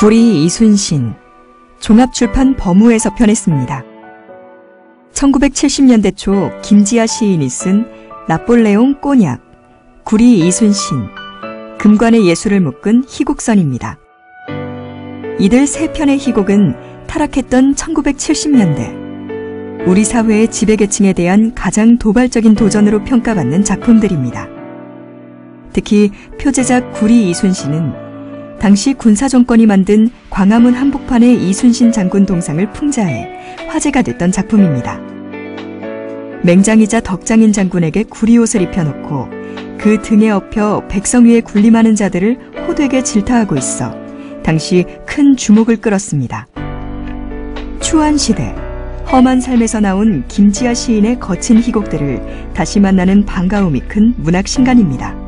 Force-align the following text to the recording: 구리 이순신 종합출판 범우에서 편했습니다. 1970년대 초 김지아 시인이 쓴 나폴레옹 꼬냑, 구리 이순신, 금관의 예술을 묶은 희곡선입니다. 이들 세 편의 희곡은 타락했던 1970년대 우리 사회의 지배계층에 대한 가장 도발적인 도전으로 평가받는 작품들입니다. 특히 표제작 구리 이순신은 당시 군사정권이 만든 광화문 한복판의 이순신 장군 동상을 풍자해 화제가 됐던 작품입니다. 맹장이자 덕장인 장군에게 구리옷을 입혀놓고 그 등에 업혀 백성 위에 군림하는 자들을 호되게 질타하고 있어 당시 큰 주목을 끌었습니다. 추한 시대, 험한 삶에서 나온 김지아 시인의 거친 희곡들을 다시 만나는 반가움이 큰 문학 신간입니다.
구리 0.00 0.46
이순신 0.46 1.12
종합출판 1.78 2.56
범우에서 2.56 3.14
편했습니다. 3.16 3.84
1970년대 5.12 6.16
초 6.16 6.50
김지아 6.62 7.06
시인이 7.06 7.46
쓴 7.50 7.84
나폴레옹 8.26 9.02
꼬냑, 9.02 9.42
구리 10.04 10.38
이순신, 10.38 11.06
금관의 11.78 12.26
예술을 12.26 12.60
묶은 12.60 13.04
희곡선입니다. 13.10 13.98
이들 15.38 15.66
세 15.66 15.92
편의 15.92 16.16
희곡은 16.16 17.06
타락했던 17.06 17.74
1970년대 17.74 19.86
우리 19.86 20.06
사회의 20.06 20.50
지배계층에 20.50 21.12
대한 21.12 21.54
가장 21.54 21.98
도발적인 21.98 22.54
도전으로 22.54 23.04
평가받는 23.04 23.64
작품들입니다. 23.64 24.48
특히 25.74 26.10
표제작 26.40 26.94
구리 26.94 27.28
이순신은 27.28 28.09
당시 28.60 28.92
군사정권이 28.92 29.64
만든 29.64 30.10
광화문 30.28 30.74
한복판의 30.74 31.48
이순신 31.48 31.92
장군 31.92 32.26
동상을 32.26 32.72
풍자해 32.72 33.56
화제가 33.68 34.02
됐던 34.02 34.32
작품입니다. 34.32 35.00
맹장이자 36.42 37.00
덕장인 37.00 37.54
장군에게 37.54 38.04
구리옷을 38.04 38.60
입혀놓고 38.62 39.28
그 39.78 40.02
등에 40.02 40.30
업혀 40.30 40.86
백성 40.88 41.24
위에 41.24 41.40
군림하는 41.40 41.96
자들을 41.96 42.38
호되게 42.68 43.02
질타하고 43.02 43.56
있어 43.56 43.94
당시 44.42 44.84
큰 45.06 45.36
주목을 45.36 45.78
끌었습니다. 45.78 46.46
추한 47.80 48.18
시대, 48.18 48.54
험한 49.10 49.40
삶에서 49.40 49.80
나온 49.80 50.24
김지아 50.28 50.74
시인의 50.74 51.18
거친 51.18 51.58
희곡들을 51.58 52.52
다시 52.52 52.78
만나는 52.78 53.24
반가움이 53.24 53.80
큰 53.80 54.14
문학 54.18 54.46
신간입니다. 54.46 55.19